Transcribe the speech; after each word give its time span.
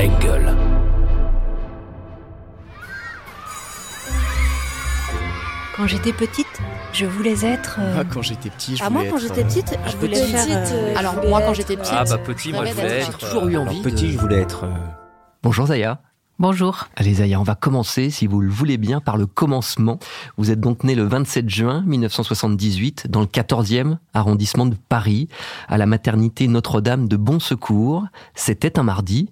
Engel. 0.00 0.54
Quand 5.76 5.86
j'étais 5.86 6.12
petite, 6.12 6.46
je 6.92 7.06
voulais 7.06 7.44
être. 7.44 7.76
euh, 7.80 7.96
Ah, 8.00 8.04
quand 8.04 8.22
j'étais 8.22 8.50
petit, 8.50 8.76
je 8.76 8.82
Ah, 8.84 8.88
voulais 8.88 9.04
moi, 9.04 9.10
quand 9.12 9.18
j'étais 9.18 9.40
euh, 9.42 9.44
petite, 9.44 9.78
je 9.86 9.96
voulais 9.96 10.20
petite, 10.20 10.36
faire. 10.36 10.68
euh, 10.72 10.94
Alors, 10.96 11.14
moi, 11.26 11.40
quand 11.42 11.54
j'étais 11.54 11.76
petite, 11.76 11.94
Ah 11.96 12.04
bah 12.08 12.18
petit, 12.18 12.52
moi 12.52 12.64
je 12.66 12.72
voulais 12.74 12.86
être. 13.00 13.18
J'ai 13.20 13.26
toujours 13.26 13.48
eu 13.48 13.56
envie. 13.56 13.70
alors, 13.70 13.82
Petit, 13.82 14.12
je 14.12 14.18
voulais 14.18 14.40
être. 14.40 14.64
Bonjour 15.42 15.66
Zaya. 15.66 16.00
Bonjour. 16.38 16.88
Allez 16.96 17.14
Zaya, 17.14 17.38
on 17.38 17.42
va 17.44 17.54
commencer, 17.54 18.08
si 18.10 18.26
vous 18.26 18.40
le 18.40 18.48
voulez 18.48 18.78
bien, 18.78 19.00
par 19.00 19.16
le 19.18 19.26
commencement. 19.26 19.98
Vous 20.38 20.50
êtes 20.50 20.60
donc 20.60 20.84
né 20.84 20.94
le 20.94 21.02
27 21.04 21.48
juin 21.50 21.82
1978 21.86 23.10
dans 23.10 23.20
le 23.20 23.26
14e 23.26 23.98
arrondissement 24.14 24.64
de 24.64 24.74
Paris, 24.88 25.28
à 25.68 25.76
la 25.76 25.84
maternité 25.84 26.48
Notre-Dame 26.48 27.08
de 27.08 27.16
Bon 27.16 27.40
Secours. 27.40 28.06
C'était 28.34 28.78
un 28.78 28.82
mardi. 28.82 29.30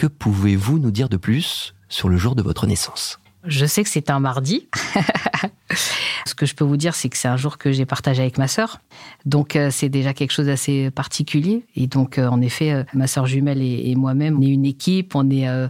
Que 0.00 0.06
pouvez-vous 0.06 0.78
nous 0.78 0.90
dire 0.90 1.10
de 1.10 1.18
plus 1.18 1.74
sur 1.90 2.08
le 2.08 2.16
jour 2.16 2.34
de 2.34 2.40
votre 2.40 2.66
naissance? 2.66 3.20
Je 3.44 3.66
sais 3.66 3.84
que 3.84 3.90
c'est 3.90 4.08
un 4.08 4.18
mardi. 4.18 4.66
Ce 6.26 6.34
que 6.34 6.46
je 6.46 6.54
peux 6.54 6.64
vous 6.64 6.78
dire, 6.78 6.94
c'est 6.94 7.10
que 7.10 7.18
c'est 7.18 7.28
un 7.28 7.36
jour 7.36 7.58
que 7.58 7.70
j'ai 7.70 7.84
partagé 7.84 8.22
avec 8.22 8.38
ma 8.38 8.48
sœur. 8.48 8.80
Donc, 9.26 9.56
euh, 9.56 9.68
c'est 9.70 9.90
déjà 9.90 10.14
quelque 10.14 10.30
chose 10.30 10.46
d'assez 10.46 10.90
particulier. 10.90 11.66
Et 11.76 11.86
donc, 11.86 12.16
euh, 12.16 12.28
en 12.28 12.40
effet, 12.40 12.72
euh, 12.72 12.84
ma 12.94 13.06
sœur 13.06 13.26
jumelle 13.26 13.60
et, 13.60 13.94
moi-même, 13.94 14.38
on 14.38 14.42
est 14.42 14.48
une 14.48 14.64
équipe. 14.64 15.14
On 15.14 15.28
est, 15.28 15.46
euh, 15.48 15.68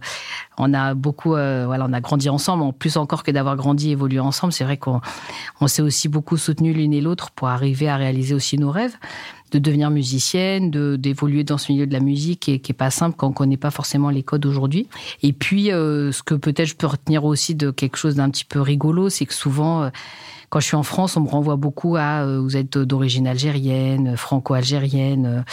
on 0.59 0.75
a 0.75 0.95
beaucoup, 0.95 1.35
euh, 1.35 1.65
voilà, 1.67 1.87
on 1.89 1.93
a 1.93 2.01
grandi 2.01 2.29
ensemble. 2.29 2.63
En 2.63 2.73
plus 2.73 2.97
encore 2.97 3.25
que 3.25 3.33
d'avoir 3.33 3.57
grandi, 3.57 3.89
et 3.89 3.93
évolué 3.93 4.21
ensemble, 4.21 4.53
c'est 4.53 4.65
vrai 4.65 4.77
qu'on 4.77 5.01
on 5.61 5.67
s'est 5.67 5.83
aussi 5.83 6.09
beaucoup 6.09 6.37
soutenus 6.37 6.77
l'une 6.77 6.93
et 6.93 7.01
l'autre 7.01 7.33
pour 7.33 7.49
arriver 7.49 7.89
à 7.89 7.97
réaliser 7.97 8.35
aussi 8.35 8.59
nos 8.59 8.71
rêves 8.71 8.97
de 9.51 9.59
devenir 9.59 9.91
musicienne, 9.91 10.71
de 10.71 10.97
d'évoluer 10.97 11.45
dans 11.45 11.59
ce 11.59 11.73
milieu 11.73 11.87
de 11.87 11.93
la 11.93 12.01
musique 12.01 12.41
qui 12.41 12.53
est, 12.53 12.59
qui 12.59 12.73
est 12.73 12.75
pas 12.75 12.91
simple 12.91 13.17
quand 13.17 13.29
on 13.29 13.33
connaît 13.33 13.57
pas 13.57 13.71
forcément 13.71 14.11
les 14.11 14.23
codes 14.23 14.47
aujourd'hui. 14.47 14.89
Et 15.23 15.33
puis, 15.33 15.73
euh, 15.73 16.13
ce 16.13 16.23
que 16.23 16.35
peut-être 16.35 16.69
je 16.69 16.77
peux 16.77 16.87
retenir 16.87 17.25
aussi 17.25 17.55
de 17.55 17.71
quelque 17.71 17.97
chose 17.97 18.17
d'un 18.17 18.31
petit 18.31 18.45
peu 18.45 18.61
rigolo, 18.61 19.09
c'est 19.09 19.27
que 19.27 19.35
souvent, 19.35 19.83
euh, 19.83 19.91
quand 20.51 20.61
je 20.61 20.67
suis 20.67 20.77
en 20.77 20.83
France, 20.83 21.17
on 21.17 21.23
me 21.23 21.29
renvoie 21.29 21.57
beaucoup 21.57 21.97
à 21.97 22.25
euh, 22.25 22.41
vous 22.41 22.57
êtes 22.57 22.77
d'origine 22.77 23.27
algérienne, 23.27 24.17
franco-algérienne. 24.17 25.45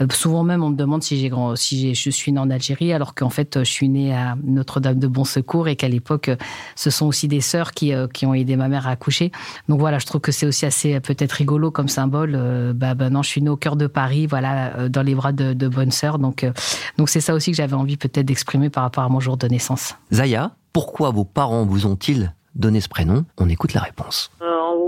Euh, 0.00 0.06
souvent 0.10 0.44
même, 0.44 0.62
on 0.62 0.70
me 0.70 0.76
demande 0.76 1.02
si 1.02 1.94
je 1.94 2.10
suis 2.10 2.32
née 2.32 2.40
en 2.40 2.50
Algérie, 2.50 2.92
alors 2.92 3.14
qu'en 3.14 3.30
fait, 3.30 3.58
je 3.58 3.70
suis 3.70 3.88
née 3.88 4.14
à 4.14 4.36
Notre-Dame 4.42 4.98
de 4.98 5.06
Bon 5.06 5.24
Secours 5.24 5.68
et 5.68 5.76
qu'à 5.76 5.88
l'époque, 5.88 6.30
euh, 6.30 6.36
ce 6.74 6.90
sont 6.90 7.06
aussi 7.06 7.28
des 7.28 7.40
sœurs 7.42 7.72
qui, 7.72 7.92
euh, 7.92 8.08
qui 8.08 8.24
ont 8.26 8.34
aidé 8.34 8.56
ma 8.56 8.68
mère 8.68 8.86
à 8.86 8.92
accoucher. 8.92 9.30
Donc 9.68 9.78
voilà, 9.78 9.98
je 9.98 10.06
trouve 10.06 10.20
que 10.20 10.32
c'est 10.32 10.46
aussi 10.46 10.66
assez 10.66 10.94
euh, 10.94 11.00
peut-être 11.00 11.32
rigolo 11.32 11.70
comme 11.70 11.88
symbole. 11.88 12.34
Euh, 12.34 12.72
bah, 12.72 12.94
bah 12.94 13.10
non, 13.10 13.22
je 13.22 13.28
suis 13.28 13.42
née 13.42 13.50
au 13.50 13.56
cœur 13.56 13.76
de 13.76 13.86
Paris, 13.86 14.26
voilà, 14.26 14.76
euh, 14.78 14.88
dans 14.88 15.02
les 15.02 15.14
bras 15.14 15.32
de, 15.32 15.52
de 15.52 15.68
bonnes 15.68 15.90
sœurs. 15.90 16.18
Donc 16.18 16.44
euh, 16.44 16.52
donc 16.96 17.10
c'est 17.10 17.20
ça 17.20 17.34
aussi 17.34 17.50
que 17.50 17.56
j'avais 17.56 17.74
envie 17.74 17.96
peut-être 17.96 18.26
d'exprimer 18.26 18.70
par 18.70 18.84
rapport 18.84 19.04
à 19.04 19.08
mon 19.08 19.20
jour 19.20 19.36
de 19.36 19.46
naissance. 19.48 19.94
Zaya, 20.12 20.52
pourquoi 20.72 21.10
vos 21.10 21.24
parents 21.24 21.66
vous 21.66 21.86
ont-ils 21.86 22.32
donné 22.56 22.80
ce 22.80 22.88
prénom 22.88 23.24
On 23.38 23.48
écoute 23.48 23.74
la 23.74 23.82
réponse. 23.82 24.30
Euh, 24.42 24.46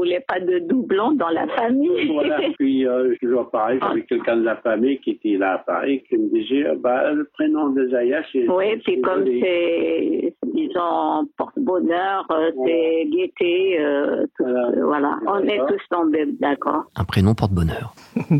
voulait 0.08 0.24
pas 0.26 0.40
de 0.40 0.58
doublons 0.60 1.12
dans 1.12 1.28
la 1.28 1.46
famille. 1.48 2.10
Voilà, 2.12 2.38
puis 2.58 2.86
euh, 2.86 3.14
toujours 3.20 3.50
pareil, 3.50 3.78
j'avais 3.82 4.02
quelqu'un 4.04 4.36
de 4.36 4.44
la 4.44 4.56
famille 4.56 4.98
qui 5.00 5.10
était 5.10 5.36
là 5.36 5.54
à 5.54 5.58
Paris, 5.58 6.02
qui 6.08 6.16
me 6.16 6.28
disait, 6.30 6.66
euh, 6.66 6.74
bah, 6.78 7.12
le 7.12 7.24
prénom 7.32 7.70
de 7.70 7.88
Zaya, 7.88 8.22
c'est... 8.32 8.48
oui, 8.48 8.76
puis 8.84 8.94
c'est 8.96 9.00
comme 9.00 9.24
c'est, 9.26 10.34
disons, 10.54 11.28
porte-bonheur, 11.36 12.26
euh, 12.30 12.50
c'est 12.66 13.06
gaieté, 13.10 13.78
euh, 13.80 14.26
tout- 14.36 14.44
Voilà. 14.44 14.68
euh, 14.68 14.84
voilà. 14.84 15.18
On 15.26 15.42
est 15.46 15.58
tous 15.68 15.80
tombés 15.90 16.26
d'accord. 16.40 16.84
Un 16.96 17.04
prénom 17.04 17.34
porte-bonheur. 17.34 17.92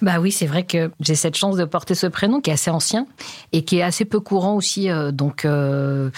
Bah 0.00 0.14
oui, 0.20 0.32
c'est 0.32 0.46
vrai 0.46 0.64
que 0.64 0.90
j'ai 1.00 1.14
cette 1.14 1.36
chance 1.36 1.56
de 1.56 1.64
porter 1.64 1.94
ce 1.94 2.08
prénom 2.08 2.40
qui 2.40 2.50
est 2.50 2.54
assez 2.54 2.72
ancien 2.72 3.06
et 3.52 3.62
qui 3.62 3.78
est 3.78 3.82
assez 3.82 4.04
peu 4.04 4.18
courant 4.18 4.56
aussi. 4.56 4.90
euh, 4.90 5.12
donc 5.12 5.44
euh, 5.44 6.10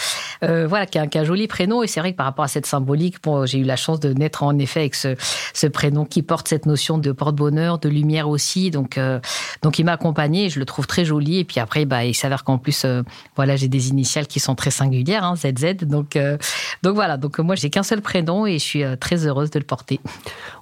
euh, 0.43 0.67
voilà, 0.67 0.87
qui 0.87 0.99
a, 0.99 1.07
qui 1.07 1.19
a 1.19 1.21
un 1.21 1.25
joli 1.25 1.47
prénom. 1.49 1.83
Et 1.83 1.87
c'est 1.87 2.01
vrai 2.01 2.13
que 2.13 2.17
par 2.17 2.25
rapport 2.25 2.45
à 2.47 2.49
cette 2.49 2.65
symbolique, 2.65 3.17
bon, 3.23 3.45
j'ai 3.45 3.59
eu 3.59 3.63
la 3.65 3.77
chance 3.77 4.01
de 4.01 4.15
naître 4.15 4.43
en 4.43 4.59
effet 4.59 4.74
avec 4.81 4.95
ce, 4.95 5.67
prénom 5.67 6.05
qui 6.05 6.23
porte 6.23 6.49
cette 6.49 6.67
notion 6.67 6.99
de 6.99 7.13
porte-bonheur, 7.13 7.79
de 7.79 7.89
lumière 7.89 8.29
aussi. 8.29 8.71
Donc 8.71 8.99
euh, 8.99 9.21
donc 9.63 9.79
il 9.79 9.85
m'a 9.85 9.93
accompagné 9.93 10.49
je 10.51 10.59
le 10.59 10.65
trouve 10.65 10.87
très 10.87 11.05
joli. 11.05 11.39
Et 11.39 11.45
puis 11.45 11.61
après, 11.61 11.85
bah 11.85 12.05
il 12.05 12.15
s'avère 12.15 12.45
qu'en 12.45 12.59
plus, 12.59 12.85
euh, 12.85 13.03
voilà, 13.37 13.57
j'ai 13.57 13.69
des 13.69 13.89
initiales 13.89 14.27
qui 14.27 14.41
sont 14.41 14.55
très 14.55 14.71
singulières, 14.71 15.25
hein, 15.25 15.37
ZZ. 15.37 15.77
Donc 15.83 16.17
euh, 16.17 16.37
donc 16.83 16.95
voilà. 16.95 17.17
Donc 17.17 17.39
moi, 17.39 17.55
j'ai 17.55 17.71
qu'un 17.71 17.83
seul 17.83 18.01
prénom 18.01 18.47
et 18.47 18.55
je 18.55 18.65
suis 18.65 18.85
très 19.01 19.27
heureuse 19.27 19.51
de 19.51 19.59
le 19.59 19.65
porter. 19.65 20.01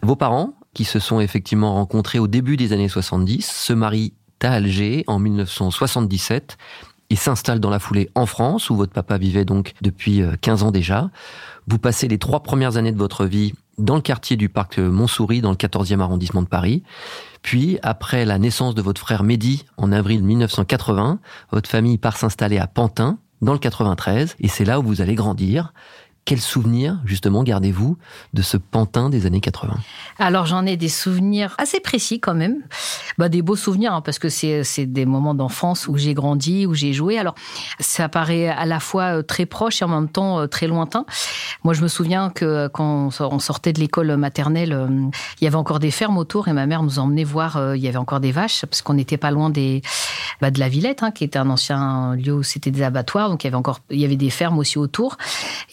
Vos 0.02 0.16
parents, 0.16 0.54
qui 0.74 0.84
se 0.84 0.98
sont 0.98 1.20
effectivement 1.20 1.74
rencontrés 1.74 2.18
au 2.18 2.28
début 2.28 2.56
des 2.56 2.72
années 2.72 2.88
70, 2.88 3.46
se 3.46 3.72
marient 3.72 4.14
à 4.42 4.54
Alger 4.54 5.04
en 5.06 5.18
1977 5.18 6.56
et 7.12 7.16
s'installent 7.16 7.60
dans 7.60 7.70
la 7.70 7.78
foulée 7.78 8.08
en 8.14 8.24
France, 8.24 8.70
où 8.70 8.76
votre 8.76 8.92
papa 8.92 9.18
vivait 9.18 9.44
donc 9.44 9.74
depuis 9.82 10.22
euh, 10.22 10.32
15 10.40 10.62
ans 10.62 10.70
déjà. 10.70 11.10
Vous 11.66 11.78
passez 11.78 12.08
les 12.08 12.16
trois 12.16 12.42
premières 12.42 12.78
années 12.78 12.90
de 12.90 12.96
votre 12.96 13.26
vie 13.26 13.52
dans 13.78 13.96
le 13.96 14.00
quartier 14.00 14.36
du 14.36 14.48
parc 14.48 14.78
Montsouris, 14.78 15.40
dans 15.40 15.50
le 15.50 15.56
14e 15.56 16.00
arrondissement 16.00 16.42
de 16.42 16.48
Paris. 16.48 16.82
Puis, 17.42 17.78
après 17.82 18.24
la 18.24 18.38
naissance 18.38 18.74
de 18.74 18.82
votre 18.82 19.00
frère 19.00 19.24
Mehdi 19.24 19.64
en 19.76 19.92
avril 19.92 20.22
1980, 20.22 21.18
votre 21.50 21.68
famille 21.68 21.98
part 21.98 22.16
s'installer 22.16 22.58
à 22.58 22.66
Pantin, 22.66 23.18
dans 23.40 23.52
le 23.52 23.58
93, 23.58 24.36
et 24.38 24.48
c'est 24.48 24.64
là 24.64 24.78
où 24.78 24.84
vous 24.84 25.00
allez 25.00 25.16
grandir. 25.16 25.72
Quels 26.24 26.40
souvenirs, 26.40 27.00
justement, 27.04 27.42
gardez-vous 27.42 27.98
de 28.32 28.42
ce 28.42 28.56
Pantin 28.56 29.10
des 29.10 29.26
années 29.26 29.40
80 29.40 29.74
Alors 30.20 30.46
j'en 30.46 30.64
ai 30.66 30.76
des 30.76 30.88
souvenirs 30.88 31.56
assez 31.58 31.80
précis 31.80 32.20
quand 32.20 32.34
même, 32.34 32.58
bah, 33.18 33.28
des 33.28 33.42
beaux 33.42 33.56
souvenirs 33.56 33.92
hein, 33.92 34.02
parce 34.02 34.20
que 34.20 34.28
c'est 34.28 34.86
des 34.86 35.04
moments 35.04 35.34
d'enfance 35.34 35.88
où 35.88 35.96
j'ai 35.98 36.14
grandi, 36.14 36.64
où 36.64 36.74
j'ai 36.74 36.92
joué. 36.92 37.18
Alors 37.18 37.34
ça 37.80 38.08
paraît 38.08 38.48
à 38.48 38.66
la 38.66 38.78
fois 38.78 39.18
euh, 39.18 39.22
très 39.22 39.46
proche 39.46 39.82
et 39.82 39.84
en 39.84 39.88
même 39.88 40.08
temps 40.08 40.38
euh, 40.38 40.46
très 40.46 40.68
lointain. 40.68 41.06
Moi 41.64 41.74
je 41.74 41.82
me 41.82 41.88
souviens 41.88 42.30
que 42.30 42.44
euh, 42.44 42.68
quand 42.68 43.06
on 43.06 43.10
sor- 43.10 43.32
on 43.32 43.40
sortait 43.40 43.72
de 43.72 43.80
l'école 43.80 44.16
maternelle, 44.16 44.88
il 45.40 45.44
y 45.44 45.48
avait 45.48 45.56
encore 45.56 45.80
des 45.80 45.90
fermes 45.90 46.18
autour 46.18 46.46
et 46.46 46.52
ma 46.52 46.66
mère 46.66 46.84
nous 46.84 47.00
emmenait 47.00 47.24
voir. 47.24 47.74
Il 47.74 47.82
y 47.82 47.88
avait 47.88 47.96
encore 47.96 48.20
des 48.20 48.30
vaches 48.32 48.64
parce 48.64 48.80
qu'on 48.80 48.94
n'était 48.94 49.16
pas 49.16 49.32
loin 49.32 49.50
des 49.50 49.82
bah, 50.40 50.52
de 50.52 50.60
la 50.60 50.68
Villette, 50.68 51.02
hein, 51.02 51.10
qui 51.10 51.24
était 51.24 51.38
un 51.38 51.50
ancien 51.50 52.14
lieu 52.14 52.32
où 52.32 52.42
c'était 52.42 52.70
des 52.70 52.82
abattoirs, 52.82 53.28
donc 53.28 53.42
il 53.44 53.46
y 53.46 53.48
avait 53.48 53.56
encore 53.56 53.80
il 53.90 53.98
y 53.98 54.04
avait 54.04 54.16
des 54.16 54.30
fermes 54.30 54.58
aussi 54.58 54.78
autour. 54.78 55.16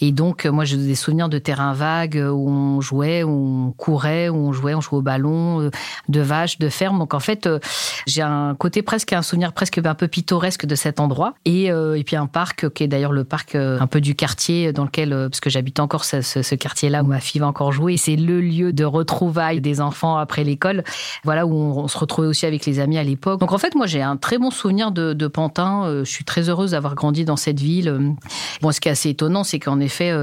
Et 0.01 0.11
donc, 0.11 0.38
euh, 0.45 0.51
moi, 0.51 0.65
j'ai 0.65 0.77
des 0.77 0.95
souvenirs 0.95 1.29
de 1.29 1.37
terrains 1.37 1.73
vagues 1.73 2.17
euh, 2.17 2.29
où 2.29 2.49
on 2.49 2.81
jouait, 2.81 3.23
où 3.23 3.29
on 3.29 3.71
courait, 3.71 4.29
où 4.29 4.35
on 4.35 4.53
jouait, 4.53 4.73
on 4.73 4.81
jouait 4.81 4.97
au 4.97 5.01
ballon, 5.01 5.61
euh, 5.61 5.71
de 6.07 6.21
vaches, 6.21 6.59
de 6.59 6.69
fermes. 6.69 6.99
Donc, 6.99 7.13
en 7.13 7.19
fait, 7.19 7.47
euh, 7.47 7.59
j'ai 8.07 8.21
un 8.21 8.55
côté 8.55 8.81
presque, 8.81 9.13
un 9.13 9.21
souvenir 9.21 9.53
presque 9.53 9.79
un 9.83 9.95
peu 9.95 10.07
pittoresque 10.07 10.65
de 10.65 10.75
cet 10.75 10.99
endroit. 10.99 11.33
Et, 11.45 11.67
et 11.67 12.03
puis 12.03 12.15
un 12.15 12.27
parc 12.27 12.69
qui 12.69 12.83
est 12.83 12.87
d'ailleurs 12.87 13.11
le 13.11 13.23
parc 13.23 13.55
un 13.55 13.87
peu 13.87 14.01
du 14.01 14.15
quartier 14.15 14.73
dans 14.73 14.83
lequel, 14.83 15.09
parce 15.29 15.39
que 15.39 15.49
j'habite 15.49 15.79
encore 15.79 16.03
ce, 16.05 16.55
quartier-là 16.55 17.03
où 17.03 17.07
ma 17.07 17.19
fille 17.19 17.41
va 17.41 17.47
encore 17.47 17.71
jouer. 17.71 17.97
C'est 17.97 18.15
le 18.15 18.41
lieu 18.41 18.73
de 18.73 18.83
retrouvailles 18.83 19.61
des 19.61 19.81
enfants 19.81 20.17
après 20.17 20.43
l'école. 20.43 20.83
Voilà, 21.23 21.45
où 21.45 21.53
on, 21.53 21.87
se 21.87 21.97
retrouvait 21.97 22.27
aussi 22.27 22.45
avec 22.45 22.65
les 22.65 22.79
amis 22.79 22.97
à 22.97 23.03
l'époque. 23.03 23.39
Donc, 23.39 23.51
en 23.51 23.57
fait, 23.57 23.75
moi, 23.75 23.87
j'ai 23.87 24.01
un 24.01 24.17
très 24.17 24.37
bon 24.37 24.51
souvenir 24.51 24.91
de, 24.91 25.27
Pantin. 25.27 26.03
Je 26.03 26.09
suis 26.09 26.25
très 26.25 26.49
heureuse 26.49 26.71
d'avoir 26.71 26.95
grandi 26.95 27.25
dans 27.25 27.37
cette 27.37 27.59
ville. 27.59 28.15
Bon, 28.61 28.71
ce 28.71 28.79
qui 28.79 28.89
est 28.89 28.91
assez 28.91 29.09
étonnant, 29.09 29.43
c'est 29.43 29.59
qu'en 29.59 29.79
effet, 29.79 30.13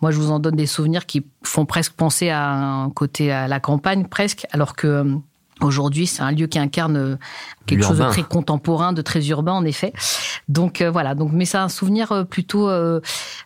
moi, 0.00 0.10
je 0.10 0.18
vous 0.18 0.30
en 0.30 0.38
donne 0.38 0.56
des 0.56 0.66
souvenirs 0.66 1.06
qui 1.06 1.24
font 1.42 1.66
presque 1.66 1.92
penser 1.92 2.30
à 2.30 2.50
un 2.50 2.90
côté 2.90 3.32
à 3.32 3.48
la 3.48 3.60
campagne, 3.60 4.06
presque, 4.06 4.46
alors 4.52 4.76
que 4.76 4.86
euh, 4.86 5.14
aujourd'hui, 5.60 6.06
c'est 6.06 6.22
un 6.22 6.32
lieu 6.32 6.46
qui 6.46 6.58
incarne 6.58 6.96
euh, 6.96 7.16
quelque 7.66 7.84
chose 7.84 7.98
de 7.98 8.04
très 8.04 8.22
contemporain, 8.22 8.92
de 8.92 9.02
très 9.02 9.26
urbain, 9.28 9.52
en 9.52 9.64
effet. 9.64 9.92
Donc 10.48 10.80
euh, 10.80 10.90
voilà. 10.90 11.14
Donc, 11.14 11.30
mais 11.32 11.44
c'est 11.44 11.58
un 11.58 11.68
souvenir 11.68 12.26
plutôt, 12.28 12.68
euh, 12.68 13.00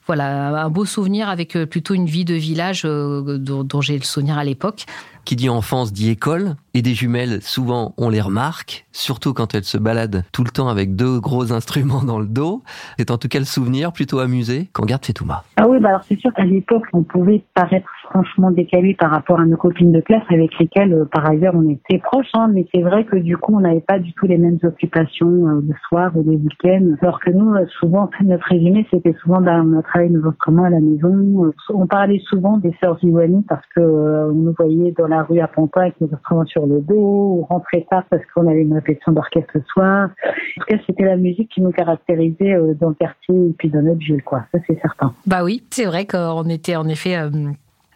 voilà, 0.07 0.63
un 0.63 0.71
beau 0.71 0.85
souvenir 0.85 1.29
avec 1.29 1.57
plutôt 1.65 1.95
une 1.95 2.07
vie 2.07 2.25
de 2.25 2.35
village 2.35 2.83
euh, 2.85 3.39
dont, 3.39 3.65
dont 3.65 3.81
j'ai 3.81 3.97
le 3.99 4.05
souvenir 4.05 4.39
à 4.39 4.45
l'époque. 4.45 4.87
Qui 5.25 5.37
dit 5.37 5.49
enfance 5.49 5.93
dit 5.93 6.11
école, 6.11 6.57
et 6.75 6.83
des 6.83 6.95
jumelles, 6.95 7.43
souvent 7.43 7.95
on 7.97 8.09
les 8.09 8.21
remarque, 8.21 8.87
surtout 8.91 9.33
quand 9.33 9.55
elles 9.55 9.65
se 9.65 9.79
baladent 9.79 10.25
tout 10.33 10.43
le 10.43 10.51
temps 10.51 10.69
avec 10.69 10.97
deux 10.97 11.21
gros 11.21 11.53
instruments 11.53 12.03
dans 12.03 12.19
le 12.19 12.27
dos. 12.27 12.63
C'est 12.99 13.11
en 13.11 13.19
tout 13.19 13.29
cas 13.29 13.39
le 13.39 13.45
souvenir 13.45 13.93
plutôt 13.93 14.19
amusé 14.19 14.69
qu'en 14.73 14.85
garde 14.85 15.05
Fetouma. 15.05 15.45
Ah 15.57 15.69
oui, 15.69 15.79
bah 15.81 15.91
alors 15.91 16.03
c'est 16.03 16.19
sûr 16.19 16.33
qu'à 16.35 16.45
l'époque, 16.45 16.85
on 16.93 17.03
pouvait 17.03 17.45
paraître 17.55 17.89
franchement 18.13 18.51
décalé 18.51 18.95
par 18.95 19.11
rapport 19.11 19.41
à 19.41 19.47
nos 19.47 19.57
copines 19.57 19.93
de 19.93 20.01
classe 20.01 20.23
avec 20.29 20.59
lesquelles, 20.59 20.93
euh, 20.93 21.05
par 21.07 21.29
ailleurs, 21.29 21.55
on 21.57 21.69
était 21.69 21.99
proches. 21.99 22.31
Hein, 22.35 22.51
mais 22.53 22.67
c'est 22.73 22.83
vrai 22.83 23.05
que 23.05 23.17
du 23.17 23.37
coup, 23.37 23.57
on 23.57 23.61
n'avait 23.61 23.81
pas 23.81 23.99
du 23.99 24.13
tout 24.13 24.27
les 24.27 24.37
mêmes 24.37 24.59
occupations 24.63 25.27
euh, 25.27 25.63
le 25.67 25.75
soir 25.89 26.13
ou 26.15 26.23
les 26.23 26.37
week-ends. 26.37 26.95
Alors 27.01 27.21
que 27.21 27.31
nous, 27.31 27.55
euh, 27.55 27.65
souvent, 27.81 28.11
notre 28.25 28.45
résumé, 28.47 28.87
c'était 28.91 29.15
souvent, 29.23 29.41
bah, 29.41 29.63
on 29.65 29.79
a 29.79 29.83
travaillé 29.83 30.11
nos 30.11 30.29
instruments 30.29 30.65
à 30.65 30.71
la 30.71 30.81
maison. 30.81 31.53
On 31.71 31.87
parlait 31.87 32.21
souvent 32.29 32.59
des 32.59 32.75
sœurs 32.83 32.99
Iwani 33.03 33.45
parce 33.49 33.65
que 33.75 33.81
on 33.81 34.35
nous 34.35 34.55
voyait 34.59 34.93
dans 34.93 35.07
la 35.07 35.23
rue 35.23 35.41
à 35.41 35.49
Pantin 35.49 35.83
avec 35.83 36.01
nos 36.01 36.13
instruments 36.13 36.45
sur 36.45 36.67
le 36.67 36.81
dos, 36.81 36.95
ou 36.95 37.47
rentrer 37.49 37.87
tard 37.91 38.05
parce 38.11 38.23
qu'on 38.35 38.47
avait 38.47 38.63
une 38.63 38.75
répétition 38.75 39.13
d'orchestre 39.13 39.53
le 39.55 39.63
soir. 39.73 40.11
En 40.11 40.61
tout 40.61 40.67
cas, 40.69 40.77
c'était 40.87 41.05
la 41.05 41.17
musique 41.17 41.51
qui 41.51 41.63
nous 41.63 41.73
caractérisait 41.73 42.57
dans 42.79 42.91
le 42.91 42.95
quartier 42.95 43.35
et 43.35 43.55
puis 43.59 43.71
dans 43.71 43.83
notre 43.83 43.99
ville, 43.99 44.23
quoi. 44.23 44.43
Ça, 44.53 44.59
c'est 44.67 44.79
certain. 44.81 45.13
Bah 45.27 45.43
oui, 45.45 45.63
c'est 45.71 45.87
vrai 45.87 46.07
qu'on 46.07 46.45
était 46.45 46.77
en 46.77 46.87
effet. 46.89 47.17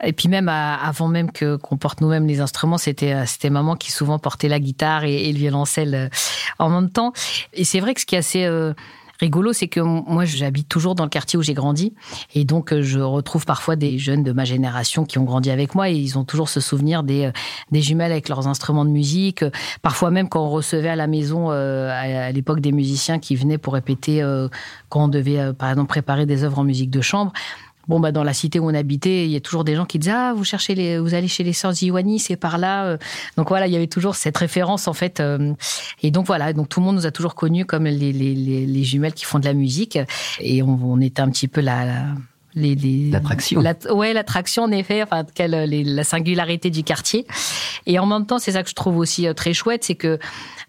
Et 0.02 0.12
puis 0.12 0.28
même 0.28 0.48
avant 0.48 1.08
même 1.08 1.31
que 1.32 1.56
qu'on 1.56 1.76
porte 1.76 2.00
nous-mêmes 2.00 2.26
les 2.26 2.40
instruments, 2.40 2.78
c'était 2.78 3.12
euh, 3.12 3.25
c'était 3.26 3.50
maman 3.50 3.76
qui 3.76 3.93
souvent 3.93 4.19
portait 4.19 4.48
la 4.48 4.60
guitare 4.60 5.04
et, 5.04 5.32
le 5.32 5.38
violoncelle 5.38 5.94
euh, 5.94 6.08
en 6.58 6.69
même 6.69 6.90
temps. 6.90 7.12
Et 7.54 7.64
c'est 7.64 7.81
vrai 7.81 7.94
que 7.94 8.00
ce 8.00 8.06
qui 8.06 8.14
est 8.14 8.19
assez 8.19 8.44
euh, 8.44 8.75
rigolo, 9.20 9.52
c'est 9.52 9.69
que 9.69 9.81
moi, 9.81 10.25
j'habite 10.25 10.69
toujours 10.69 10.94
dans 10.94 11.04
le 11.04 11.10
quartier 11.10 11.38
où 11.38 11.43
j'ai 11.43 11.54
grandi. 11.54 11.94
Et 12.34 12.44
donc, 12.44 12.72
euh, 12.72 12.82
je 12.82 13.00
retrouve 13.00 13.44
parfois 13.44 13.76
des 13.76 13.98
jeunes 13.98 14.22
de 14.22 14.32
ma 14.32 14.44
génération 14.44 15.04
qui 15.04 15.19
ont 15.19 15.25
grandi 15.25 15.50
avec 15.50 15.75
moi 15.75 15.90
et 15.90 15.94
ils 15.94 16.19
ont 16.19 16.25
toujours 16.25 16.49
ce 16.49 16.60
souvenir 16.60 17.02
des, 17.02 17.26
euh, 17.26 17.32
des 17.70 17.82
jumelles 17.82 18.12
avec 18.12 18.28
leurs 18.28 18.46
instruments 18.49 18.84
de 18.84 18.90
musique. 18.90 19.44
Parfois 19.82 20.10
même 20.10 20.28
quand 20.28 20.44
on 20.44 20.50
recevait 20.50 20.88
à 20.88 20.96
la 20.96 21.06
maison, 21.06 21.50
euh, 21.50 21.90
à 21.90 22.32
l'époque, 22.32 22.60
des 22.60 22.72
musiciens 22.72 23.19
qui 23.19 23.37
venaient 23.37 23.58
pour 23.58 23.75
répéter 23.75 24.22
quand 24.88 25.04
on 25.04 25.08
devait, 25.08 25.52
par 25.52 25.70
exemple, 25.70 25.88
préparer 25.88 26.26
des 26.26 26.44
œuvres 26.44 26.58
en 26.58 26.64
musique 26.64 26.90
de 26.90 27.00
chambre. 27.00 27.32
Bon, 27.88 28.00
bah, 28.00 28.12
dans 28.12 28.24
la 28.24 28.32
cité 28.32 28.58
où 28.58 28.68
on 28.68 28.74
habitait, 28.74 29.26
il 29.26 29.30
y 29.30 29.36
a 29.36 29.40
toujours 29.40 29.64
des 29.64 29.76
gens 29.76 29.84
qui 29.84 29.98
disaient 29.98 30.12
Ah, 30.12 30.34
vous 30.36 30.44
cherchez 30.44 30.74
les, 30.74 30.98
vous 30.98 31.14
allez 31.14 31.28
chez 31.28 31.44
les 31.44 31.52
sœurs 31.52 31.72
Ziwani, 31.72 32.18
c'est 32.18 32.36
par 32.36 32.58
là. 32.58 32.86
Euh. 32.86 32.98
Donc 33.36 33.48
voilà, 33.48 33.66
il 33.66 33.72
y 33.72 33.76
avait 33.76 33.86
toujours 33.86 34.16
cette 34.16 34.36
référence, 34.36 34.88
en 34.88 34.92
fait. 34.92 35.20
Euh. 35.20 35.54
Et 36.02 36.10
donc 36.10 36.26
voilà, 36.26 36.52
donc 36.52 36.68
tout 36.68 36.80
le 36.80 36.86
monde 36.86 36.96
nous 36.96 37.06
a 37.06 37.10
toujours 37.10 37.34
connus 37.34 37.64
comme 37.64 37.84
les, 37.84 38.12
les, 38.12 38.34
les, 38.34 38.84
jumelles 38.84 39.14
qui 39.14 39.24
font 39.24 39.38
de 39.38 39.44
la 39.44 39.54
musique. 39.54 39.98
Et 40.40 40.62
on, 40.62 40.78
on 40.82 41.00
était 41.00 41.22
un 41.22 41.30
petit 41.30 41.48
peu 41.48 41.60
la 41.60 42.06
l'attraction. 42.56 43.60
La, 43.60 43.74
ouais, 43.92 44.12
l'attraction 44.12 44.64
en 44.64 44.70
effet, 44.70 45.02
enfin 45.02 45.24
quelle, 45.34 45.68
la 45.70 46.04
singularité 46.04 46.70
du 46.70 46.82
quartier. 46.82 47.26
Et 47.86 47.98
en 47.98 48.06
même 48.06 48.26
temps, 48.26 48.38
c'est 48.38 48.52
ça 48.52 48.62
que 48.62 48.70
je 48.70 48.74
trouve 48.74 48.96
aussi 48.98 49.26
euh, 49.26 49.34
très 49.34 49.52
chouette, 49.52 49.84
c'est 49.84 49.94
que 49.94 50.18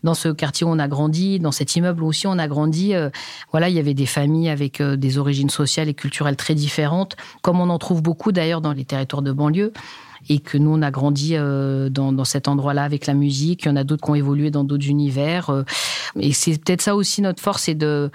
dans 0.03 0.13
ce 0.13 0.29
quartier 0.29 0.65
où 0.65 0.69
on 0.69 0.79
a 0.79 0.87
grandi, 0.87 1.39
dans 1.39 1.51
cet 1.51 1.75
immeuble 1.75 2.03
aussi 2.03 2.27
on 2.27 2.37
a 2.37 2.47
grandi, 2.47 2.93
euh, 2.93 3.09
voilà, 3.51 3.69
il 3.69 3.75
y 3.75 3.79
avait 3.79 3.95
des 3.95 4.05
familles 4.05 4.49
avec 4.49 4.79
euh, 4.79 4.95
des 4.95 5.17
origines 5.17 5.49
sociales 5.49 5.89
et 5.89 5.93
culturelles 5.93 6.35
très 6.35 6.53
différentes, 6.53 7.15
comme 7.41 7.59
on 7.59 7.69
en 7.69 7.79
trouve 7.79 8.01
beaucoup 8.03 8.31
d'ailleurs 8.31 8.61
dans 8.61 8.73
les 8.73 8.85
territoires 8.85 9.23
de 9.23 9.31
banlieue 9.31 9.73
et 10.29 10.39
que 10.39 10.57
nous 10.57 10.71
on 10.71 10.81
a 10.81 10.91
grandi 10.91 11.35
dans, 11.35 12.11
dans, 12.11 12.25
cet 12.25 12.49
endroit-là 12.49 12.83
avec 12.83 13.05
la 13.05 13.13
musique. 13.13 13.63
Il 13.63 13.67
y 13.69 13.71
en 13.71 13.77
a 13.77 13.85
d'autres 13.85 14.03
qui 14.03 14.11
ont 14.11 14.15
évolué 14.15 14.51
dans 14.51 14.65
d'autres 14.65 14.87
univers. 14.87 15.63
et 16.19 16.33
c'est 16.33 16.57
peut-être 16.61 16.81
ça 16.81 16.95
aussi 16.95 17.21
notre 17.21 17.41
force, 17.41 17.63
c'est 17.63 17.75
de 17.75 18.11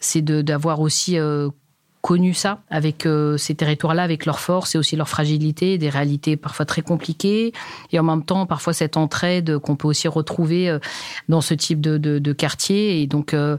c'est 0.00 0.22
d'avoir 0.22 0.80
aussi 0.80 1.16
connu 2.04 2.34
ça 2.34 2.58
avec 2.68 3.06
euh, 3.06 3.38
ces 3.38 3.54
territoires-là, 3.54 4.02
avec 4.02 4.26
leurs 4.26 4.38
forces 4.38 4.74
et 4.74 4.78
aussi 4.78 4.94
leurs 4.94 5.08
fragilités, 5.08 5.78
des 5.78 5.88
réalités 5.88 6.36
parfois 6.36 6.66
très 6.66 6.82
compliquées, 6.82 7.54
et 7.92 7.98
en 7.98 8.02
même 8.02 8.22
temps 8.22 8.44
parfois 8.44 8.74
cette 8.74 8.98
entraide 8.98 9.56
qu'on 9.56 9.74
peut 9.74 9.88
aussi 9.88 10.06
retrouver 10.06 10.68
euh, 10.68 10.78
dans 11.30 11.40
ce 11.40 11.54
type 11.54 11.80
de, 11.80 11.96
de, 11.96 12.32
quartier. 12.34 13.00
Et 13.00 13.06
donc, 13.06 13.32
euh, 13.32 13.56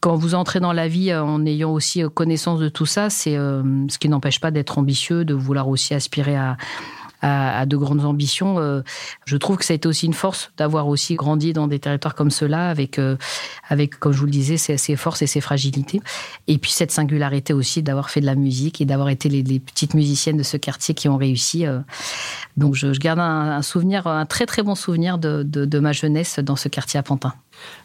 quand 0.00 0.16
vous 0.16 0.34
entrez 0.34 0.60
dans 0.60 0.74
la 0.74 0.86
vie 0.86 1.14
en 1.14 1.46
ayant 1.46 1.72
aussi 1.72 2.02
connaissance 2.14 2.60
de 2.60 2.68
tout 2.68 2.84
ça, 2.84 3.08
c'est 3.08 3.36
ce 3.36 3.98
qui 3.98 4.10
n'empêche 4.10 4.38
pas 4.38 4.50
d'être 4.50 4.76
ambitieux, 4.76 5.24
de 5.24 5.32
vouloir 5.32 5.68
aussi 5.68 5.94
aspirer 5.94 6.36
à, 6.36 6.58
de 7.22 7.76
grandes 7.76 8.04
ambitions. 8.04 8.58
Euh, 8.58 8.82
je 9.24 9.36
trouve 9.36 9.56
que 9.56 9.64
ça 9.64 9.72
a 9.72 9.76
été 9.76 9.88
aussi 9.88 10.06
une 10.06 10.14
force 10.14 10.52
d'avoir 10.56 10.88
aussi 10.88 11.14
grandi 11.14 11.52
dans 11.52 11.66
des 11.66 11.78
territoires 11.78 12.14
comme 12.14 12.30
cela, 12.30 12.70
avec, 12.70 12.98
euh, 12.98 13.16
avec 13.68 13.98
comme 13.98 14.12
je 14.12 14.18
vous 14.18 14.26
le 14.26 14.32
disais, 14.32 14.56
ses, 14.56 14.96
forces 14.96 15.22
et 15.22 15.26
ses 15.26 15.40
fragilités. 15.40 16.00
Et 16.46 16.58
puis 16.58 16.70
cette 16.70 16.90
singularité 16.90 17.52
aussi 17.52 17.82
d'avoir 17.82 18.10
fait 18.10 18.20
de 18.20 18.26
la 18.26 18.34
musique 18.34 18.80
et 18.80 18.84
d'avoir 18.84 19.08
été 19.08 19.28
les, 19.28 19.58
petites 19.58 19.94
musiciennes 19.94 20.36
de 20.36 20.42
ce 20.42 20.56
quartier 20.56 20.94
qui 20.94 21.08
ont 21.08 21.16
réussi. 21.16 21.66
Euh. 21.66 21.80
Donc 22.56 22.74
je, 22.74 22.88
garde 22.98 23.20
un, 23.20 23.62
souvenir, 23.62 24.06
un 24.06 24.26
très 24.26 24.46
très 24.46 24.62
bon 24.62 24.74
souvenir 24.74 25.18
de, 25.18 25.42
de, 25.42 25.78
ma 25.78 25.92
jeunesse 25.92 26.38
dans 26.38 26.56
ce 26.56 26.68
quartier 26.68 26.98
à 26.98 27.02
Pantin. 27.02 27.34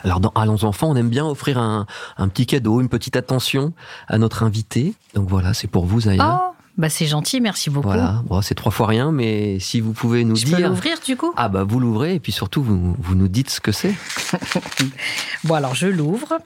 Alors 0.01 0.19
dans 0.19 0.31
Allons 0.35 0.63
enfants, 0.63 0.89
on 0.89 0.95
aime 0.95 1.09
bien 1.09 1.25
offrir 1.25 1.57
un, 1.57 1.85
un, 2.17 2.27
petit 2.27 2.45
cadeau, 2.45 2.81
une 2.81 2.89
petite 2.89 3.15
attention 3.15 3.73
à 4.07 4.17
notre 4.17 4.43
invité. 4.43 4.93
Donc 5.13 5.29
voilà, 5.29 5.53
c'est 5.53 5.67
pour 5.67 5.85
vous, 5.85 6.01
Zaya. 6.01 6.41
Oh 6.41 6.52
bah 6.77 6.89
c'est 6.89 7.05
gentil, 7.05 7.39
merci 7.39 7.69
beaucoup. 7.69 7.87
Voilà, 7.87 8.23
bon, 8.25 8.41
c'est 8.41 8.55
trois 8.55 8.71
fois 8.71 8.87
rien, 8.87 9.11
mais 9.11 9.59
si 9.59 9.79
vous 9.79 9.93
pouvez 9.93 10.23
nous 10.23 10.35
Je 10.35 10.45
dire. 10.45 10.57
Je 10.57 10.63
peux 10.63 10.69
l'ouvrir 10.69 10.97
du 11.05 11.15
coup? 11.15 11.31
Ah 11.37 11.47
bah 11.47 11.63
vous 11.63 11.79
l'ouvrez 11.79 12.15
et 12.15 12.19
puis 12.19 12.31
surtout 12.31 12.63
vous, 12.63 12.95
vous 12.97 13.15
nous 13.15 13.27
dites 13.27 13.51
ce 13.51 13.61
que 13.61 13.71
c'est. 13.71 13.93
bon 15.43 15.53
alors 15.53 15.75
je 15.75 15.87
l'ouvre. 15.87 16.39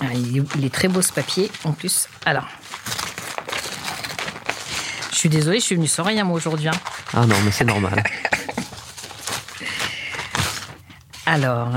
Ah, 0.00 0.14
il 0.14 0.64
est 0.64 0.72
très 0.72 0.88
beau 0.88 1.02
ce 1.02 1.12
papier 1.12 1.50
en 1.64 1.72
plus. 1.72 2.08
Alors. 2.24 2.48
Je 5.12 5.18
suis 5.18 5.28
désolée, 5.28 5.60
je 5.60 5.64
suis 5.64 5.76
venue 5.76 5.86
sans 5.86 6.02
rien 6.02 6.24
moi 6.24 6.36
aujourd'hui. 6.36 6.68
Hein. 6.68 6.72
Ah 7.12 7.26
non, 7.26 7.36
mais 7.44 7.52
c'est 7.52 7.64
normal. 7.64 7.96
alors. 11.26 11.70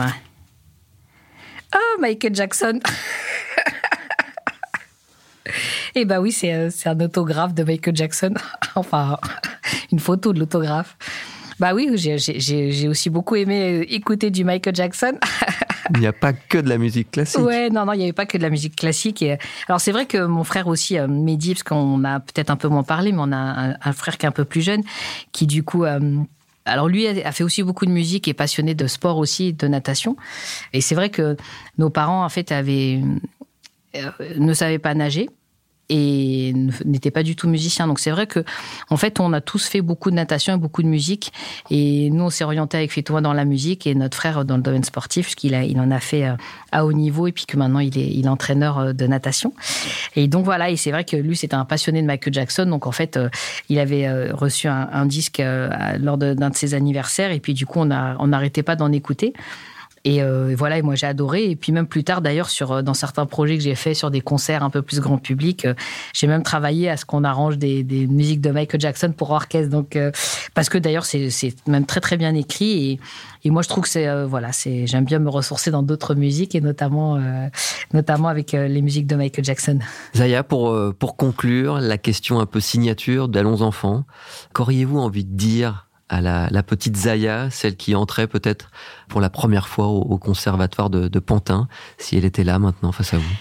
Oh, 1.76 2.02
Michael 2.02 2.34
Jackson 2.34 2.80
eh 5.96 6.04
ben 6.04 6.20
oui, 6.20 6.36
euh, 6.44 6.70
c'est 6.72 6.90
un 6.90 7.00
autographe 7.00 7.54
de 7.54 7.64
Michael 7.64 7.96
Jackson. 7.96 8.34
enfin, 8.76 9.18
une 9.94 10.00
photo 10.00 10.34
de 10.34 10.40
l'autographe. 10.40 10.98
Bah 11.58 11.74
oui, 11.74 11.90
j'ai 11.96 12.88
aussi 12.90 13.10
beaucoup 13.10 13.38
aimé 13.38 13.80
euh, 13.80 13.86
écouter 13.88 14.30
du 14.30 14.44
Michael 14.44 14.76
Jackson. 14.76 15.14
il 15.94 16.02
n'y 16.02 16.08
a 16.08 16.12
pas 16.12 16.34
que 16.34 16.58
de 16.58 16.68
la 16.68 16.78
musique 16.78 17.12
classique. 17.12 17.40
Ouais, 17.40 17.70
non, 17.70 17.86
non, 17.86 17.94
il 17.94 18.00
n'y 18.00 18.04
avait 18.04 18.12
pas 18.14 18.26
que 18.26 18.38
de 18.38 18.44
la 18.44 18.50
musique 18.50 18.76
classique. 18.76 19.22
Et, 19.22 19.38
alors 19.70 19.80
c'est 19.80 19.94
vrai 19.94 20.06
que 20.06 20.26
mon 20.26 20.44
frère 20.44 20.68
aussi, 20.68 20.98
euh, 20.98 21.08
Mehdi, 21.08 21.54
parce 21.54 21.64
qu'on 21.64 22.04
a 22.04 22.20
peut-être 22.20 22.50
un 22.50 22.58
peu 22.58 22.68
moins 22.68 22.84
parlé, 22.84 23.14
mais 23.14 23.22
on 23.22 23.32
a 23.32 23.78
un, 23.82 23.94
frère 23.94 24.18
qui 24.18 24.26
est 24.26 24.30
un 24.30 24.34
peu 24.34 24.44
plus 24.44 24.62
jeune, 24.62 24.84
qui 25.32 25.48
du 25.48 25.64
coup... 25.64 25.86
alors 26.66 26.90
lui 26.90 27.08
a 27.08 27.32
fait 27.32 27.46
aussi 27.46 27.64
beaucoup 27.64 27.86
de 27.86 27.92
musique 27.92 28.28
et 28.28 28.34
passionné 28.34 28.76
de 28.76 28.88
sport 28.88 29.18
aussi, 29.18 29.54
de 29.54 29.68
natation. 29.70 30.18
Et 30.74 30.82
c'est 30.82 30.96
vrai 30.96 31.10
que 31.10 31.38
nos 31.78 31.90
parents 31.90 32.26
en 32.26 32.30
fait 32.30 32.52
avaient 32.52 33.02
ne 34.38 34.54
savaient 34.54 34.80
pas 34.80 34.94
nager 34.94 35.30
et 35.90 36.54
n'était 36.86 37.12
pas 37.12 37.24
du 37.24 37.36
tout 37.36 37.48
musicien. 37.48 37.88
Donc 37.88 38.00
c'est 38.00 38.12
vrai 38.12 38.28
que 38.28 38.44
en 38.90 38.98
fait 38.98 39.20
on 39.20 39.34
a 39.34 39.42
tous 39.42 39.68
fait 39.68 39.82
beaucoup 39.82 40.10
de 40.10 40.16
natation 40.16 40.56
et 40.56 40.58
beaucoup 40.58 40.84
de 40.84 40.88
musique 40.88 41.32
et 41.70 42.10
nous 42.10 42.24
on 42.24 42.30
s'est 42.30 42.44
orienté 42.44 42.78
avec 42.78 42.92
Fétois 42.92 43.22
dans 43.22 43.34
la 43.34 43.46
musique 43.46 43.86
et 43.88 43.96
notre 43.96 44.18
frère 44.18 44.46
dans 44.46 44.58
le 44.58 44.64
domaine 44.64 44.84
sportif 44.84 45.26
puisqu'il 45.26 45.54
il 45.54 45.80
en 45.80 45.92
a 45.92 46.00
fait 46.00 46.26
euh, 46.26 46.36
à 46.72 46.86
haut 46.86 46.94
niveau 46.94 47.28
et 47.28 47.32
puis 47.32 47.46
que 47.46 47.58
maintenant 47.58 47.80
il 47.80 47.98
est, 47.98 48.08
il 48.08 48.28
entraîneur 48.28 48.80
euh, 48.80 48.94
de 48.94 49.08
natation. 49.08 49.54
Et 50.16 50.28
donc 50.28 50.46
voilà 50.46 50.70
et 50.70 50.78
c'est 50.78 50.92
vrai 50.92 51.04
que 51.04 51.18
lui 51.18 51.36
c'était 51.36 51.56
un 51.56 51.66
passionné 51.66 52.02
de 52.02 52.08
Michael 52.08 52.34
Jackson 52.34 52.66
donc 52.66 52.88
en 52.88 52.92
fait 52.92 53.18
euh, 53.18 53.30
il 53.70 53.80
avait 53.80 54.32
reçu 54.32 54.68
un, 54.68 55.06
disque 55.06 55.42
lors 56.00 56.18
d'un 56.18 56.50
de, 56.50 56.56
ses 56.56 56.74
anniversaires 56.74 57.32
et 57.32 57.40
puis 57.40 57.54
du 57.54 57.66
coup 57.66 57.80
on 57.80 58.28
n'arrêtait 58.28 58.64
pas 58.64 58.76
d'en 58.76 58.92
écouter. 58.92 59.34
Et 60.06 60.22
euh, 60.22 60.54
voilà, 60.56 60.78
et 60.78 60.84
moi 60.84 60.94
j'ai 60.94 61.08
adoré. 61.08 61.50
Et 61.50 61.56
puis 61.56 61.72
même 61.72 61.88
plus 61.88 62.04
tard, 62.04 62.22
d'ailleurs, 62.22 62.50
sur 62.50 62.72
euh, 62.72 62.82
dans 62.84 62.94
certains 62.94 63.26
projets 63.26 63.58
que 63.58 63.64
j'ai 63.64 63.74
fait 63.74 63.96
sur 63.96 64.12
des 64.12 64.22
concerts 64.22 64.64
un 64.64 64.70
peu 64.70 64.84
plus 64.84 65.00
grand 65.00 65.18
public, 65.18 65.66
euh, 65.66 65.74
j'ai 66.14 66.28
même 66.28 66.44
travaillé 66.44 66.90
à 66.90 66.96
ce 66.96 67.06
qu'on 67.06 67.24
arrange 67.24 67.58
des, 67.58 67.84
des, 67.84 68.06
musiques 68.06 68.40
de 68.40 68.52
Michael 68.52 68.80
Jackson 68.80 69.12
pour 69.18 69.32
orchestre. 69.32 69.72
Donc 69.72 69.98
parce 70.54 70.70
que 70.70 70.78
d'ailleurs 70.78 71.06
c'est 71.06 71.56
même 71.68 71.88
très 71.88 72.02
très 72.02 72.18
bien 72.18 72.36
écrit. 72.36 72.92
Et, 72.92 73.00
et 73.46 73.50
moi 73.50 73.64
je 73.64 73.68
trouve 73.68 73.84
que 73.84 73.90
c'est 73.90 74.26
voilà, 74.26 74.52
c'est 74.52 74.86
j'aime 74.86 75.06
bien 75.06 75.18
me 75.18 75.30
ressourcer 75.30 75.72
dans 75.72 75.82
d'autres 75.82 76.14
musiques 76.14 76.54
et 76.54 76.62
notamment 76.62 77.20
notamment 77.94 78.28
avec 78.28 78.52
les 78.52 78.82
musiques 78.82 79.08
de 79.08 79.16
Michael 79.16 79.44
Jackson. 79.44 79.80
Zaya, 80.16 80.44
pour 80.44 80.78
pour 81.00 81.18
conclure 81.18 81.80
la 81.80 81.98
question 81.98 82.40
un 82.40 82.46
peu 82.46 82.60
signature 82.60 83.28
d'Allons 83.28 83.62
enfants, 83.62 84.06
qu'auriez-vous 84.54 85.00
envie 85.00 85.26
de 85.26 85.36
dire 85.36 85.85
à 86.10 86.22
la, 86.22 86.64
petite 86.64 86.96
Zaya, 86.96 87.50
celle 87.50 87.76
qui 87.76 87.96
entrait 87.96 88.28
peut-être 88.28 88.70
pour 89.08 89.22
la 89.22 89.30
première 89.30 89.68
fois 89.68 89.88
au, 89.88 90.18
conservatoire 90.18 90.90
de, 90.90 91.20
Pantin, 91.20 91.68
si 91.98 92.18
elle 92.18 92.26
était 92.26 92.44
là 92.44 92.60
maintenant 92.60 92.92
face 92.92 93.14
à 93.14 93.18
vous 93.18 93.36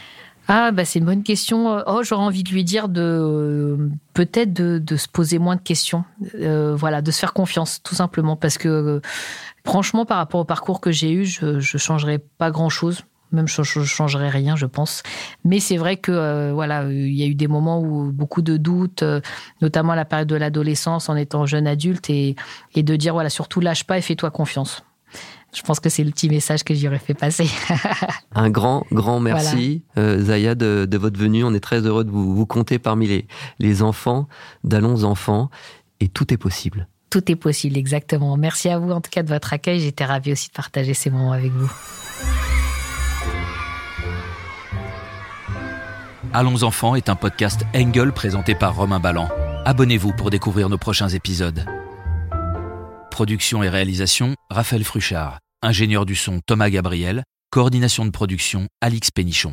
ah 0.46 0.72
bah 0.72 0.84
c'est 0.84 0.98
une 0.98 1.06
bonne 1.06 1.22
question. 1.22 1.82
Oh 1.86 2.02
j'aurais 2.02 2.22
envie 2.22 2.42
de 2.42 2.50
lui 2.50 2.64
dire 2.64 2.90
de 2.90 3.78
peut-être 4.12 4.52
de, 4.52 4.96
se 4.96 5.08
poser 5.08 5.38
moins 5.38 5.56
de 5.56 5.62
questions, 5.62 6.04
euh, 6.34 6.76
voilà, 6.76 7.00
de 7.00 7.10
se 7.10 7.18
faire 7.18 7.32
confiance 7.32 7.82
tout 7.82 7.94
simplement 7.94 8.36
parce 8.36 8.58
que 8.58 8.68
euh, 8.68 9.00
franchement 9.64 10.04
par 10.04 10.18
rapport 10.18 10.40
au 10.40 10.44
parcours 10.44 10.82
que 10.82 10.92
j'ai 10.92 11.12
eu, 11.12 11.24
je, 11.24 11.60
je 11.60 11.78
changerais 11.78 12.18
pas 12.18 12.50
grand 12.50 12.68
chose. 12.68 13.04
Même 13.34 13.48
je 13.48 13.60
ne 13.60 13.84
changerais 13.84 14.30
rien, 14.30 14.56
je 14.56 14.66
pense. 14.66 15.02
Mais 15.44 15.60
c'est 15.60 15.76
vrai 15.76 15.96
que 15.96 16.12
euh, 16.12 16.52
voilà, 16.54 16.84
il 16.90 17.14
y 17.14 17.22
a 17.22 17.26
eu 17.26 17.34
des 17.34 17.48
moments 17.48 17.80
où 17.80 18.12
beaucoup 18.12 18.42
de 18.42 18.56
doutes, 18.56 19.02
euh, 19.02 19.20
notamment 19.60 19.92
à 19.92 19.96
la 19.96 20.04
période 20.04 20.28
de 20.28 20.36
l'adolescence, 20.36 21.08
en 21.08 21.16
étant 21.16 21.44
jeune 21.44 21.66
adulte, 21.66 22.08
et, 22.10 22.36
et 22.74 22.82
de 22.82 22.96
dire 22.96 23.12
voilà, 23.12 23.30
surtout 23.30 23.60
lâche 23.60 23.84
pas 23.84 23.98
et 23.98 24.02
fais-toi 24.02 24.30
confiance. 24.30 24.82
Je 25.54 25.62
pense 25.62 25.78
que 25.78 25.88
c'est 25.88 26.02
le 26.02 26.10
petit 26.10 26.28
message 26.28 26.64
que 26.64 26.74
j'aurais 26.74 26.98
fait 26.98 27.14
passer. 27.14 27.48
Un 28.34 28.50
grand, 28.50 28.84
grand 28.90 29.20
merci, 29.20 29.84
euh, 29.96 30.20
Zaya, 30.20 30.56
de, 30.56 30.86
de, 30.90 30.98
votre 30.98 31.18
venue. 31.18 31.44
On 31.44 31.54
est 31.54 31.60
très 31.60 31.80
heureux 31.80 32.02
de 32.04 32.10
vous, 32.10 32.34
vous 32.34 32.46
compter 32.46 32.80
parmi 32.80 33.06
les, 33.06 33.28
les 33.60 33.82
enfants 33.82 34.26
d'Allons 34.64 35.04
Enfants. 35.04 35.50
Et 36.00 36.08
tout 36.08 36.34
est 36.34 36.36
possible. 36.36 36.88
Tout 37.08 37.30
est 37.30 37.36
possible, 37.36 37.78
exactement. 37.78 38.36
Merci 38.36 38.68
à 38.68 38.80
vous, 38.80 38.90
en 38.90 39.00
tout 39.00 39.10
cas, 39.10 39.22
de 39.22 39.28
votre 39.28 39.52
accueil. 39.52 39.78
J'étais 39.78 40.04
ravie 40.04 40.32
aussi 40.32 40.48
de 40.48 40.54
partager 40.54 40.94
ces 40.94 41.10
moments 41.10 41.30
avec 41.30 41.52
vous. 41.52 41.70
Allons 46.36 46.64
enfants 46.64 46.96
est 46.96 47.08
un 47.08 47.14
podcast 47.14 47.64
Engel 47.76 48.10
présenté 48.10 48.56
par 48.56 48.74
Romain 48.74 48.98
Ballan. 48.98 49.28
Abonnez-vous 49.64 50.12
pour 50.14 50.30
découvrir 50.30 50.68
nos 50.68 50.78
prochains 50.78 51.08
épisodes. 51.08 51.64
Production 53.12 53.62
et 53.62 53.68
réalisation, 53.68 54.34
Raphaël 54.50 54.82
Fruchard. 54.82 55.38
Ingénieur 55.62 56.04
du 56.04 56.16
son, 56.16 56.40
Thomas 56.44 56.70
Gabriel. 56.70 57.22
Coordination 57.52 58.04
de 58.04 58.10
production, 58.10 58.66
Alix 58.80 59.12
Pénichon. 59.12 59.52